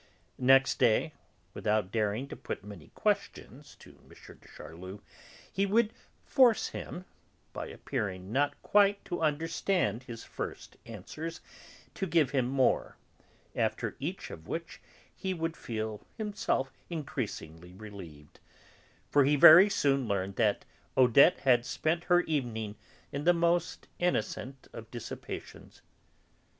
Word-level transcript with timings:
Next 0.39 0.79
day, 0.79 1.13
without 1.53 1.91
daring 1.91 2.27
to 2.29 2.35
put 2.35 2.63
many 2.63 2.87
questions 2.95 3.75
to 3.81 3.99
M. 4.01 4.09
de 4.09 4.47
Charlus, 4.47 4.99
he 5.53 5.67
would 5.67 5.93
force 6.25 6.69
him, 6.69 7.05
by 7.53 7.67
appearing 7.67 8.31
not 8.31 8.59
quite 8.63 9.05
to 9.05 9.21
understand 9.21 10.01
his 10.01 10.23
first 10.23 10.75
answers, 10.87 11.39
to 11.93 12.07
give 12.07 12.31
him 12.31 12.47
more, 12.49 12.97
after 13.55 13.95
each 13.99 14.31
of 14.31 14.47
which 14.47 14.81
he 15.15 15.35
would 15.35 15.55
feel 15.55 16.01
himself 16.17 16.71
increasingly 16.89 17.71
relieved, 17.75 18.39
for 19.11 19.23
he 19.23 19.35
very 19.35 19.69
soon 19.69 20.07
learned 20.07 20.35
that 20.35 20.65
Odette 20.97 21.41
had 21.41 21.63
spent 21.63 22.05
her 22.05 22.21
evening 22.21 22.75
in 23.11 23.23
the 23.23 23.33
most 23.35 23.87
innocent 23.99 24.67
of 24.73 24.89
dissipations. 24.89 25.83